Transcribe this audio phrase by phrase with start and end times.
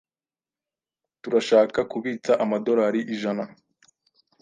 [1.21, 3.43] Turashaka kubitsa amadorari ijana.